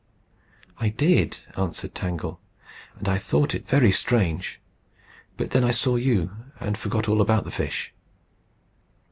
[0.79, 2.41] "I did," answered Tangle,
[2.97, 4.59] "and I thought it very strange;
[5.37, 7.93] but then I saw you, and forgot all about the fish."